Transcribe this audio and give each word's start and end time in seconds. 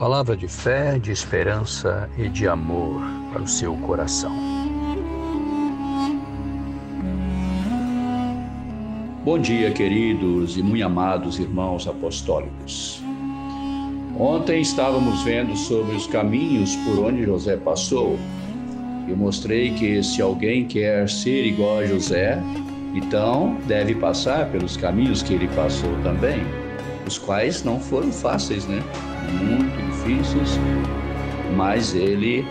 Palavra 0.00 0.34
de 0.34 0.48
fé, 0.48 0.98
de 0.98 1.12
esperança 1.12 2.08
e 2.16 2.26
de 2.26 2.48
amor 2.48 3.02
para 3.30 3.42
o 3.42 3.46
seu 3.46 3.74
coração. 3.76 4.32
Bom 9.22 9.38
dia, 9.38 9.70
queridos 9.72 10.56
e 10.56 10.62
muito 10.62 10.82
amados 10.82 11.38
irmãos 11.38 11.86
apostólicos. 11.86 13.02
Ontem 14.18 14.62
estávamos 14.62 15.22
vendo 15.22 15.54
sobre 15.54 15.94
os 15.94 16.06
caminhos 16.06 16.74
por 16.76 16.98
onde 17.04 17.26
José 17.26 17.58
passou. 17.58 18.18
Eu 19.06 19.18
mostrei 19.18 19.74
que 19.74 20.02
se 20.02 20.22
alguém 20.22 20.66
quer 20.66 21.10
ser 21.10 21.44
igual 21.44 21.80
a 21.80 21.84
José, 21.84 22.42
então 22.94 23.58
deve 23.66 23.94
passar 23.96 24.50
pelos 24.50 24.78
caminhos 24.78 25.22
que 25.22 25.34
ele 25.34 25.48
passou 25.48 25.94
também, 26.02 26.40
os 27.06 27.18
quais 27.18 27.62
não 27.62 27.78
foram 27.78 28.10
fáceis, 28.10 28.66
né? 28.66 28.82
Muito 29.30 29.89
difíceis, 30.00 30.58
mas 31.56 31.94
ele 31.94 32.46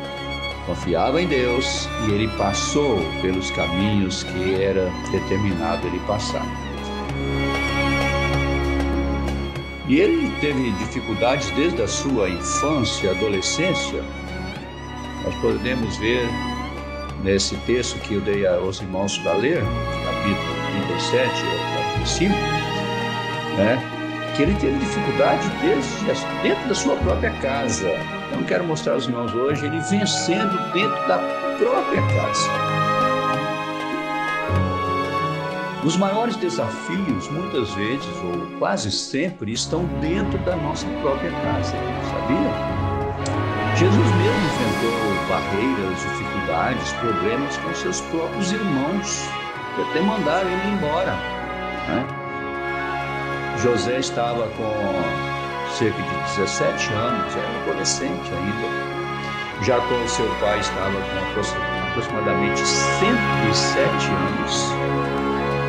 confiava 0.65 1.21
em 1.21 1.27
Deus 1.27 1.89
e 2.07 2.11
ele 2.11 2.27
passou 2.37 2.99
pelos 3.21 3.49
caminhos 3.51 4.23
que 4.23 4.61
era 4.61 4.91
determinado 5.11 5.87
ele 5.87 5.99
passar. 6.01 6.45
E 9.87 9.99
ele 9.99 10.31
teve 10.39 10.71
dificuldades 10.73 11.49
desde 11.51 11.81
a 11.81 11.87
sua 11.87 12.29
infância, 12.29 13.09
adolescência. 13.09 14.03
Nós 15.25 15.35
podemos 15.41 15.97
ver 15.97 16.27
nesse 17.23 17.55
texto 17.65 17.99
que 18.01 18.13
eu 18.13 18.21
dei 18.21 18.45
aos 18.45 18.79
irmãos 18.79 19.17
para 19.17 19.33
ler, 19.33 19.63
capítulo 20.05 20.55
37, 20.87 21.29
capítulo 21.75 22.07
5, 22.07 22.33
né? 23.57 23.98
Que 24.39 24.43
ele 24.43 24.55
teve 24.55 24.79
dificuldade 24.79 25.49
desde 25.61 26.23
dentro 26.41 26.69
da 26.69 26.73
sua 26.73 26.95
própria 26.95 27.29
casa. 27.41 27.89
Então, 28.29 28.41
quero 28.43 28.63
mostrar 28.63 28.93
aos 28.93 29.05
irmãos 29.05 29.33
hoje 29.33 29.65
ele 29.65 29.81
vencendo 29.81 30.57
dentro 30.71 31.07
da 31.09 31.17
própria 31.57 32.01
casa. 32.15 32.49
Os 35.83 35.97
maiores 35.97 36.37
desafios, 36.37 37.29
muitas 37.29 37.69
vezes 37.71 38.07
ou 38.23 38.59
quase 38.59 38.89
sempre, 38.89 39.51
estão 39.51 39.83
dentro 39.99 40.37
da 40.39 40.55
nossa 40.55 40.87
própria 41.01 41.31
casa, 41.31 41.75
sabia? 42.09 42.79
Jesus 43.75 43.97
mesmo 43.97 44.39
enfrentou 44.45 45.27
barreiras, 45.27 45.99
dificuldades, 46.01 46.93
problemas 46.93 47.57
com 47.57 47.75
seus 47.75 47.99
próprios 48.01 48.53
irmãos, 48.53 49.21
que 49.75 49.81
até 49.81 49.99
mandaram 49.99 50.49
ele 50.49 50.75
embora. 50.75 51.11
Né? 51.89 52.18
José 53.61 53.99
estava 53.99 54.47
com 54.49 55.69
cerca 55.77 56.01
de 56.01 56.37
17 56.37 56.93
anos, 56.93 57.35
era 57.35 57.61
adolescente 57.63 58.31
ainda. 58.31 59.65
Jacó, 59.65 60.07
seu 60.07 60.27
pai, 60.39 60.59
estava 60.61 60.93
com 60.93 61.89
aproximadamente 61.91 62.61
107 62.65 64.07
anos, 64.07 64.71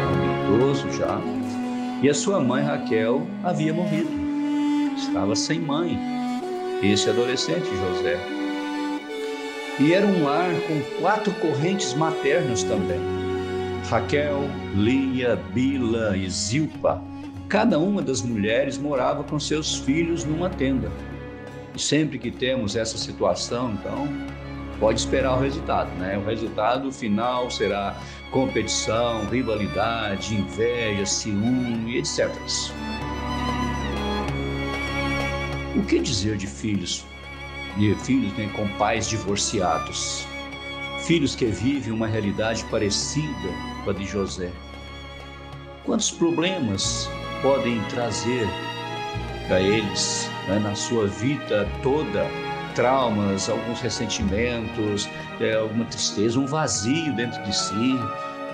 um 0.06 0.56
idoso 0.56 0.92
já, 0.92 1.20
e 2.00 2.08
a 2.08 2.14
sua 2.14 2.38
mãe 2.38 2.62
Raquel 2.62 3.26
havia 3.42 3.74
morrido, 3.74 4.10
estava 4.96 5.34
sem 5.34 5.58
mãe 5.58 5.98
esse 6.82 7.10
adolescente 7.10 7.66
José. 7.66 8.16
E 9.80 9.92
era 9.92 10.06
um 10.06 10.24
lar 10.24 10.54
com 10.68 10.80
quatro 11.00 11.32
correntes 11.34 11.92
maternas 11.94 12.62
também: 12.62 13.00
Raquel, 13.88 14.44
Lia, 14.76 15.34
Bila 15.52 16.16
e 16.16 16.30
Zilpa. 16.30 17.09
Cada 17.50 17.80
uma 17.80 18.00
das 18.00 18.22
mulheres 18.22 18.78
morava 18.78 19.24
com 19.24 19.40
seus 19.40 19.74
filhos 19.74 20.24
numa 20.24 20.48
tenda. 20.48 20.88
E 21.74 21.80
sempre 21.80 22.16
que 22.16 22.30
temos 22.30 22.76
essa 22.76 22.96
situação, 22.96 23.72
então, 23.72 24.06
pode 24.78 25.00
esperar 25.00 25.36
o 25.36 25.40
resultado, 25.40 25.90
né? 25.98 26.16
O 26.16 26.24
resultado 26.24 26.92
final 26.92 27.50
será 27.50 28.00
competição, 28.30 29.26
rivalidade, 29.26 30.32
inveja, 30.32 31.04
ciúme, 31.04 31.98
etc. 31.98 32.30
O 35.74 35.82
que 35.82 35.98
dizer 35.98 36.36
de 36.36 36.46
filhos? 36.46 37.04
De 37.76 37.96
filhos 37.96 38.32
né, 38.34 38.48
com 38.54 38.68
pais 38.78 39.08
divorciados, 39.08 40.24
filhos 41.00 41.34
que 41.34 41.46
vivem 41.46 41.92
uma 41.92 42.06
realidade 42.06 42.64
parecida 42.66 43.48
com 43.84 43.90
a 43.90 43.92
de 43.92 44.06
José. 44.06 44.52
Quantos 45.84 46.12
problemas 46.12 47.10
podem 47.42 47.80
trazer 47.84 48.48
para 49.46 49.60
eles 49.60 50.30
né, 50.48 50.58
na 50.58 50.74
sua 50.74 51.06
vida 51.06 51.68
toda? 51.82 52.26
Traumas, 52.74 53.50
alguns 53.50 53.80
ressentimentos, 53.80 55.08
é, 55.40 55.54
alguma 55.54 55.84
tristeza, 55.86 56.38
um 56.38 56.46
vazio 56.46 57.12
dentro 57.14 57.42
de 57.42 57.54
si, 57.54 57.98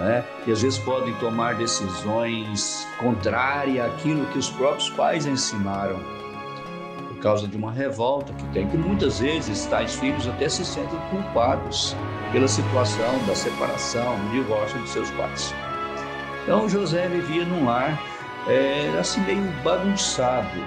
né? 0.00 0.24
e 0.46 0.52
às 0.52 0.62
vezes 0.62 0.78
podem 0.78 1.14
tomar 1.16 1.54
decisões 1.54 2.88
contrárias 2.98 3.86
àquilo 3.86 4.24
que 4.26 4.38
os 4.38 4.48
próprios 4.48 4.88
pais 4.90 5.26
ensinaram 5.26 6.00
por 7.08 7.18
causa 7.18 7.46
de 7.48 7.56
uma 7.56 7.72
revolta 7.72 8.32
que 8.32 8.44
tem, 8.48 8.66
que 8.68 8.76
muitas 8.76 9.20
vezes 9.20 9.66
tais 9.66 9.94
filhos 9.94 10.26
até 10.28 10.48
se 10.48 10.64
sentem 10.64 10.98
culpados 11.10 11.96
pela 12.32 12.48
situação 12.48 13.26
da 13.26 13.34
separação, 13.34 14.18
do 14.18 14.30
divórcio 14.30 14.80
de 14.82 14.88
seus 14.88 15.10
pais. 15.12 15.54
Então 16.42 16.68
José 16.68 17.08
vivia 17.08 17.44
num 17.44 17.64
lar 17.64 18.00
é, 18.48 18.98
assim 18.98 19.20
meio 19.22 19.42
bagunçado, 19.62 20.58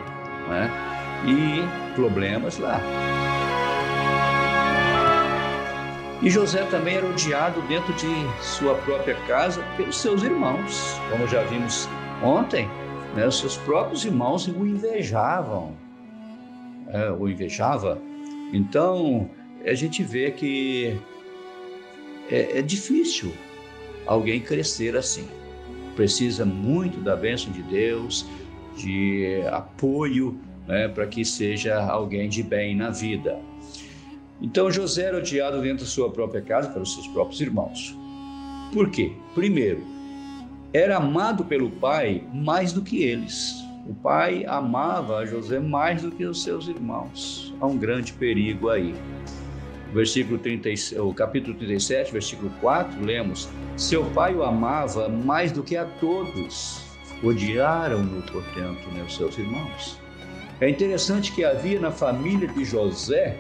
né? 0.50 0.70
e 1.26 1.96
problemas 1.96 2.58
lá. 2.58 2.82
E 6.22 6.30
José 6.30 6.64
também 6.66 6.98
era 6.98 7.08
odiado 7.08 7.62
dentro 7.64 7.94
de 7.94 8.08
sua 8.44 8.76
própria 8.76 9.16
casa 9.26 9.64
pelos 9.78 9.98
seus 9.98 10.22
irmãos, 10.22 11.00
como 11.10 11.26
já 11.28 11.44
vimos 11.44 11.88
ontem, 12.22 12.68
né? 13.16 13.26
os 13.26 13.40
seus 13.40 13.56
próprios 13.58 14.04
irmãos 14.04 14.48
o 14.48 14.68
invejavam, 14.68 15.78
é, 16.90 17.10
o 17.12 17.30
invejava. 17.30 18.02
Então, 18.52 19.30
a 19.66 19.74
gente 19.74 20.04
vê 20.04 20.32
que 20.32 21.00
é, 22.30 22.60
é 22.60 22.62
difícil 22.62 23.34
alguém 24.06 24.42
crescer 24.42 24.98
assim. 24.98 25.28
Precisa 25.96 26.46
muito 26.46 27.00
da 27.02 27.16
bênção 27.16 27.52
de 27.52 27.62
Deus, 27.64 28.26
de 28.78 29.42
apoio, 29.52 30.40
né, 30.68 30.88
para 30.88 31.08
que 31.08 31.26
seja 31.26 31.80
alguém 31.84 32.30
de 32.30 32.44
bem 32.44 32.76
na 32.76 32.90
vida. 32.90 33.40
Então 34.42 34.72
José 34.72 35.06
era 35.06 35.18
odiado 35.18 35.62
dentro 35.62 35.84
da 35.84 35.90
sua 35.90 36.10
própria 36.10 36.42
casa 36.42 36.70
pelos 36.70 36.94
seus 36.94 37.08
próprios 37.08 37.42
irmãos. 37.42 37.98
Por 38.74 38.90
quê? 38.90 39.12
Primeiro, 39.36 39.84
era 40.72 40.98
amado 40.98 41.44
pelo 41.44 41.70
pai 41.72 42.24
mais 42.34 42.72
do 42.72 42.82
que 42.82 43.04
eles. 43.04 43.56
O 43.88 43.94
pai 43.96 44.46
amava 44.46 45.26
José 45.26 45.60
mais 45.60 46.04
do 46.04 46.12
que 46.12 46.24
os 46.24 46.44
seus 46.44 46.68
irmãos. 46.68 47.54
Há 47.60 47.66
um 47.66 47.78
grande 47.78 48.14
perigo 48.14 48.70
aí. 48.70 48.94
Versículo 49.94 50.38
30, 50.38 51.02
o 51.02 51.14
capítulo 51.14 51.58
37, 51.58 52.12
versículo 52.12 52.52
4, 52.62 53.04
lemos: 53.04 53.50
Seu 53.76 54.06
pai 54.12 54.36
o 54.36 54.44
amava 54.44 55.10
mais 55.10 55.52
do 55.52 55.64
que 55.64 55.76
a 55.76 55.86
todos. 55.86 56.82
Odiaram-no, 57.24 58.22
portanto, 58.22 58.88
né, 58.92 59.04
os 59.06 59.16
seus 59.16 59.38
irmãos. 59.38 60.00
É 60.62 60.70
interessante 60.70 61.32
que 61.32 61.44
havia 61.44 61.80
na 61.80 61.92
família 61.92 62.48
de 62.48 62.64
José, 62.64 63.38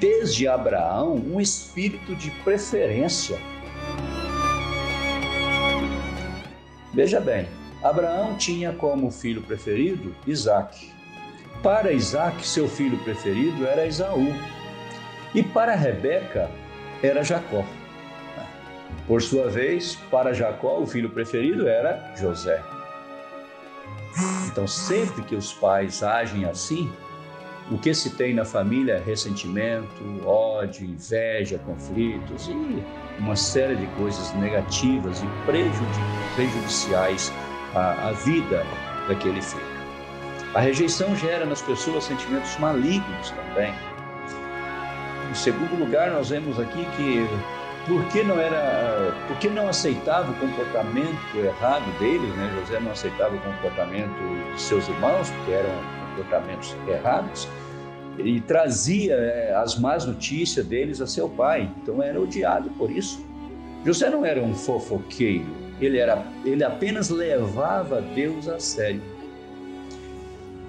desde 0.00 0.48
Abraão, 0.48 1.16
um 1.16 1.40
espírito 1.40 2.14
de 2.16 2.30
preferência. 2.42 3.38
Veja 6.92 7.20
bem, 7.20 7.46
Abraão 7.82 8.36
tinha 8.36 8.72
como 8.72 9.10
filho 9.10 9.42
preferido 9.42 10.14
Isaac. 10.26 10.90
Para 11.62 11.92
Isaac, 11.92 12.46
seu 12.46 12.68
filho 12.68 12.96
preferido 12.98 13.66
era 13.66 13.86
Esaú. 13.86 14.32
E 15.34 15.42
para 15.42 15.74
Rebeca, 15.74 16.48
era 17.02 17.24
Jacó. 17.24 17.64
Por 19.06 19.20
sua 19.20 19.50
vez, 19.50 19.96
para 20.10 20.32
Jacó, 20.32 20.78
o 20.78 20.86
filho 20.86 21.10
preferido 21.10 21.68
era 21.68 22.14
José. 22.16 22.62
Então, 24.46 24.66
sempre 24.66 25.22
que 25.22 25.34
os 25.34 25.52
pais 25.52 26.02
agem 26.02 26.44
assim, 26.44 26.90
o 27.70 27.78
que 27.78 27.92
se 27.92 28.10
tem 28.10 28.32
na 28.32 28.44
família 28.44 28.94
é 28.94 29.00
ressentimento, 29.00 29.88
ódio, 30.24 30.86
inveja, 30.86 31.58
conflitos 31.58 32.48
e 32.48 32.84
uma 33.18 33.34
série 33.34 33.74
de 33.74 33.86
coisas 33.98 34.32
negativas 34.34 35.20
e 35.22 35.26
prejudiciais 36.36 37.32
a 37.74 38.12
vida 38.12 38.64
daquele 39.08 39.42
filho. 39.42 39.74
A 40.54 40.60
rejeição 40.60 41.16
gera 41.16 41.44
nas 41.44 41.60
pessoas 41.60 42.04
sentimentos 42.04 42.56
malignos 42.58 43.30
também. 43.30 43.74
Em 45.34 45.36
segundo 45.36 45.76
lugar, 45.76 46.12
nós 46.12 46.28
vemos 46.28 46.60
aqui 46.60 46.86
que 46.96 47.26
porque 47.88 48.22
não 48.22 48.38
era, 48.38 49.12
porque 49.26 49.50
não 49.50 49.68
aceitava 49.68 50.30
o 50.30 50.34
comportamento 50.36 51.36
errado 51.36 51.98
deles, 51.98 52.32
né? 52.36 52.56
José 52.60 52.78
não 52.78 52.92
aceitava 52.92 53.34
o 53.34 53.40
comportamento 53.40 54.14
de 54.54 54.62
seus 54.62 54.88
irmãos, 54.88 55.30
porque 55.30 55.50
eram 55.50 55.70
comportamentos 56.10 56.76
errados. 56.86 57.48
e 58.16 58.40
trazia 58.42 59.14
é, 59.14 59.52
as 59.56 59.76
más 59.76 60.06
notícias 60.06 60.64
deles 60.66 61.00
a 61.00 61.06
seu 61.08 61.28
pai. 61.28 61.68
Então 61.82 62.00
era 62.00 62.20
odiado 62.20 62.70
por 62.78 62.88
isso. 62.88 63.26
José 63.84 64.08
não 64.08 64.24
era 64.24 64.40
um 64.40 64.54
fofoqueiro, 64.54 65.52
ele, 65.80 65.98
era, 65.98 66.24
ele 66.44 66.62
apenas 66.62 67.10
levava 67.10 68.00
Deus 68.00 68.46
a 68.46 68.60
sério. 68.60 69.02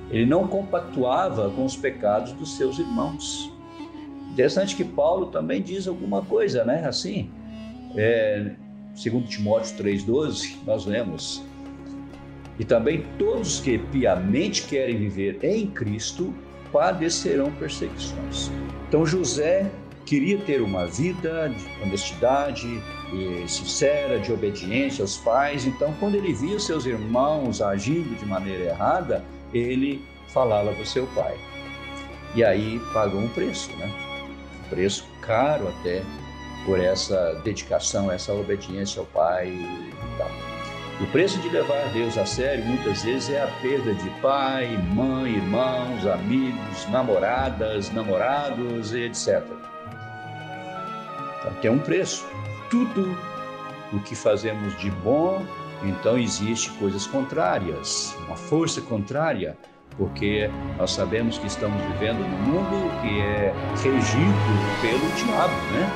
Ele 0.10 0.26
não 0.26 0.48
compactuava 0.48 1.52
com 1.52 1.66
os 1.66 1.78
pecados 1.78 2.32
dos 2.32 2.58
seus 2.58 2.80
irmãos. 2.80 3.54
Interessante 4.36 4.76
que 4.76 4.84
Paulo 4.84 5.28
também 5.28 5.62
diz 5.62 5.88
alguma 5.88 6.22
coisa, 6.22 6.66
né? 6.66 6.86
Assim, 6.86 7.32
é, 7.96 8.52
segundo 8.94 9.26
Timóteo 9.30 9.78
3,12, 9.78 10.58
nós 10.66 10.86
lemos, 10.86 11.42
e 12.60 12.66
também 12.66 13.06
todos 13.18 13.62
que 13.62 13.78
piamente 13.78 14.64
querem 14.64 14.98
viver 14.98 15.40
em 15.42 15.68
Cristo 15.68 16.34
padecerão 16.70 17.50
perseguições. 17.54 18.52
Então 18.90 19.06
José 19.06 19.72
queria 20.06 20.38
ter 20.40 20.62
uma 20.62 20.86
vida 20.86 21.48
de 21.48 21.82
honestidade, 21.82 22.68
sincera, 23.48 24.20
de 24.20 24.34
obediência 24.34 25.02
aos 25.02 25.16
pais. 25.16 25.66
Então, 25.66 25.94
quando 25.98 26.16
ele 26.16 26.34
via 26.34 26.60
seus 26.60 26.86
irmãos 26.86 27.62
agindo 27.62 28.20
de 28.20 28.26
maneira 28.26 28.66
errada, 28.66 29.24
ele 29.54 30.04
falava 30.28 30.74
para 30.74 30.84
o 30.84 30.86
seu 30.86 31.08
pai. 31.08 31.38
E 32.36 32.44
aí 32.44 32.82
pagou 32.94 33.22
um 33.22 33.30
preço, 33.30 33.72
né? 33.78 34.05
Preço 34.70 35.06
caro 35.22 35.68
até 35.68 36.02
por 36.66 36.80
essa 36.80 37.40
dedicação, 37.44 38.12
essa 38.12 38.34
obediência 38.34 39.00
ao 39.00 39.06
pai 39.06 39.50
e 39.50 40.18
tal. 40.18 40.30
O 41.02 41.06
preço 41.08 41.38
de 41.40 41.50
levar 41.50 41.92
Deus 41.92 42.18
a 42.18 42.26
sério 42.26 42.64
muitas 42.64 43.04
vezes 43.04 43.30
é 43.30 43.44
a 43.44 43.48
perda 43.62 43.94
de 43.94 44.10
pai, 44.22 44.78
mãe, 44.94 45.34
irmãos, 45.34 46.08
amigos, 46.08 46.90
namoradas, 46.90 47.92
namorados 47.92 48.94
e 48.94 49.02
etc. 49.02 49.44
Então, 51.40 51.54
tem 51.62 51.70
um 51.70 51.80
preço. 51.80 52.26
Tudo 52.70 53.16
o 53.92 54.00
que 54.00 54.16
fazemos 54.16 54.78
de 54.78 54.90
bom, 54.90 55.46
então 55.84 56.18
existe 56.18 56.70
coisas 56.72 57.06
contrárias, 57.06 58.16
uma 58.26 58.38
força 58.38 58.82
contrária, 58.82 59.58
porque 59.98 60.50
nós 60.78 60.92
sabemos 60.92 61.38
que 61.38 61.48
estamos 61.48 61.82
vivendo 61.94 62.20
num 62.20 62.54
mundo 62.54 62.92
que 63.02 63.22
é 63.22 63.54
regido 63.82 64.34
pelo 64.82 65.10
diabo, 65.16 65.54
né? 65.72 65.90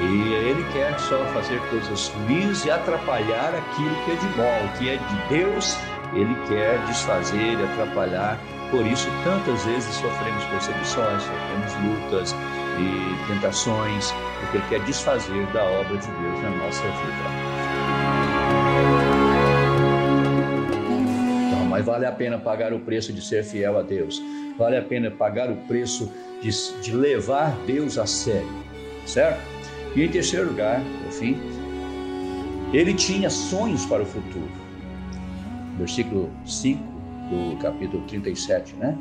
E 0.00 0.32
ele 0.32 0.66
quer 0.72 0.98
só 0.98 1.24
fazer 1.26 1.60
coisas 1.70 2.08
ruins 2.08 2.64
e 2.64 2.70
atrapalhar 2.70 3.54
aquilo 3.54 3.94
que 4.04 4.10
é 4.10 4.14
de 4.16 4.26
bom, 4.36 4.66
o 4.66 4.78
que 4.78 4.88
é 4.90 4.96
de 4.96 5.28
Deus, 5.28 5.78
ele 6.14 6.34
quer 6.48 6.84
desfazer 6.86 7.58
e 7.58 7.64
atrapalhar. 7.64 8.38
Por 8.70 8.84
isso, 8.84 9.08
tantas 9.22 9.64
vezes 9.64 9.94
sofremos 9.94 10.44
perseguições, 10.46 11.22
sofremos 11.22 12.02
lutas 12.02 12.34
e 12.76 13.32
tentações, 13.32 14.12
porque 14.40 14.56
ele 14.56 14.66
quer 14.68 14.80
desfazer 14.80 15.46
da 15.52 15.62
obra 15.62 15.96
de 15.96 16.08
Deus 16.08 16.42
na 16.42 16.50
nossa 16.50 16.82
vida. 16.82 17.43
Mas 21.74 21.84
vale 21.84 22.06
a 22.06 22.12
pena 22.12 22.38
pagar 22.38 22.72
o 22.72 22.78
preço 22.78 23.12
de 23.12 23.20
ser 23.20 23.42
fiel 23.42 23.76
a 23.76 23.82
Deus, 23.82 24.22
vale 24.56 24.76
a 24.76 24.82
pena 24.82 25.10
pagar 25.10 25.50
o 25.50 25.56
preço 25.66 26.08
de, 26.40 26.48
de 26.80 26.94
levar 26.94 27.50
Deus 27.66 27.98
a 27.98 28.06
sério, 28.06 28.48
certo? 29.04 29.40
E 29.96 30.04
em 30.04 30.08
terceiro 30.08 30.50
lugar, 30.50 30.80
por 31.02 31.10
fim, 31.10 31.36
ele 32.72 32.94
tinha 32.94 33.28
sonhos 33.28 33.84
para 33.86 34.04
o 34.04 34.06
futuro. 34.06 34.52
Versículo 35.76 36.30
5 36.46 36.80
do 37.28 37.56
capítulo 37.56 38.04
37, 38.06 38.76
né? 38.76 38.96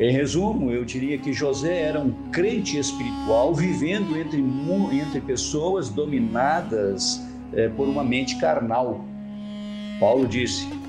Em 0.00 0.10
resumo, 0.10 0.72
eu 0.72 0.84
diria 0.84 1.16
que 1.16 1.32
José 1.32 1.82
era 1.82 2.00
um 2.00 2.10
crente 2.32 2.76
espiritual 2.76 3.54
vivendo 3.54 4.16
entre, 4.16 4.44
entre 5.00 5.20
pessoas 5.20 5.88
dominadas 5.88 7.24
é, 7.52 7.68
por 7.68 7.86
uma 7.86 8.02
mente 8.02 8.36
carnal. 8.40 9.04
Paulo 10.00 10.26
disse: 10.26 10.79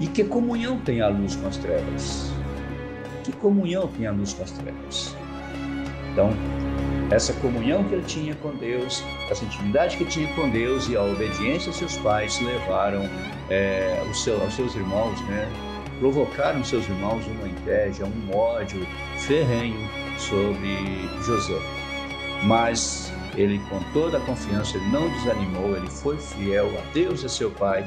E 0.00 0.06
que 0.06 0.24
comunhão 0.24 0.78
tem 0.78 1.02
a 1.02 1.08
luz 1.08 1.36
com 1.36 1.46
as 1.46 1.58
trevas? 1.58 2.32
Que 3.22 3.32
comunhão 3.32 3.86
tem 3.86 4.06
a 4.06 4.12
luz 4.12 4.32
com 4.32 4.42
as 4.42 4.50
trevas? 4.50 5.14
Então, 6.10 6.30
essa 7.10 7.34
comunhão 7.34 7.84
que 7.84 7.94
ele 7.94 8.04
tinha 8.04 8.34
com 8.36 8.50
Deus, 8.56 9.04
essa 9.30 9.44
intimidade 9.44 9.98
que 9.98 10.06
tinha 10.06 10.32
com 10.34 10.48
Deus 10.48 10.88
e 10.88 10.96
a 10.96 11.02
obediência 11.02 11.68
aos 11.68 11.76
seus 11.76 11.98
pais 11.98 12.40
levaram 12.40 13.02
é, 13.50 14.02
os 14.10 14.24
seu, 14.24 14.40
aos 14.40 14.54
seus 14.54 14.74
irmãos, 14.74 15.20
né? 15.28 15.46
provocaram 15.98 16.64
seus 16.64 16.88
irmãos 16.88 17.26
uma 17.26 17.46
inveja, 17.46 18.06
um 18.06 18.34
ódio 18.34 18.86
ferrenho 19.18 19.86
sobre 20.18 20.78
José. 21.22 21.58
Mas 22.42 23.12
ele, 23.36 23.60
com 23.68 23.78
toda 23.92 24.16
a 24.16 24.20
confiança, 24.20 24.78
ele 24.78 24.88
não 24.88 25.10
desanimou, 25.10 25.76
ele 25.76 25.90
foi 25.90 26.16
fiel 26.16 26.68
a 26.78 26.92
Deus 26.94 27.22
e 27.22 27.26
a 27.26 27.28
seu 27.28 27.50
pai 27.50 27.86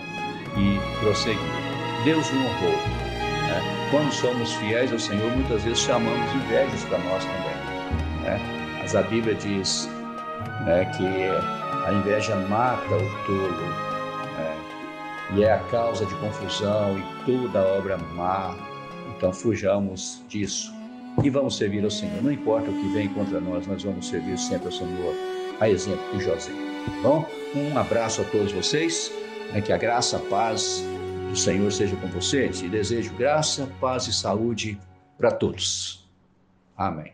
e 0.56 1.00
prosseguiu. 1.04 1.63
Deus 2.04 2.30
o 2.32 2.36
honrou. 2.36 2.72
Né? 2.72 3.88
Quando 3.90 4.12
somos 4.12 4.54
fiéis 4.54 4.92
ao 4.92 5.00
Senhor, 5.00 5.32
muitas 5.32 5.64
vezes 5.64 5.80
chamamos 5.80 6.34
invejas 6.36 6.84
para 6.86 6.98
nós 7.00 7.24
também. 7.24 8.24
Né? 8.24 8.40
Mas 8.80 8.96
a 8.96 9.02
Bíblia 9.04 9.36
diz 9.36 9.90
né, 10.66 10.86
que 10.98 11.06
a 11.88 11.94
inveja 11.94 12.36
mata 12.36 12.96
o 12.96 13.26
tolo 13.26 13.68
né, 14.38 14.58
e 15.36 15.44
é 15.44 15.54
a 15.54 15.60
causa 15.60 16.06
de 16.06 16.14
confusão 16.16 16.98
e 16.98 17.26
toda 17.26 17.62
obra 17.78 17.98
má. 17.98 18.56
Então 19.16 19.32
fujamos 19.32 20.22
disso 20.28 20.74
e 21.24 21.30
vamos 21.30 21.56
servir 21.56 21.84
ao 21.84 21.92
Senhor. 21.92 22.22
Não 22.22 22.32
importa 22.32 22.70
o 22.70 22.74
que 22.74 22.88
vem 22.90 23.08
contra 23.10 23.40
nós, 23.40 23.66
nós 23.68 23.84
vamos 23.84 24.08
servir 24.08 24.38
sempre 24.38 24.66
ao 24.66 24.72
Senhor, 24.72 25.16
a 25.60 25.70
exemplo 25.70 26.04
de 26.18 26.24
José. 26.24 26.52
Tá 26.52 26.92
bom, 27.02 27.26
um 27.56 27.78
abraço 27.78 28.22
a 28.22 28.26
todos 28.26 28.52
vocês, 28.52 29.12
né, 29.54 29.62
que 29.62 29.72
a 29.72 29.78
graça, 29.78 30.18
a 30.18 30.20
paz 30.20 30.84
do 31.34 31.40
Senhor 31.40 31.72
seja 31.72 31.96
com 31.96 32.08
vocês 32.10 32.62
e 32.62 32.70
desejo 32.70 33.12
graça, 33.16 33.68
paz 33.82 34.06
e 34.06 34.14
saúde 34.14 34.80
para 35.18 35.32
todos. 35.32 36.08
Amém. 36.78 37.12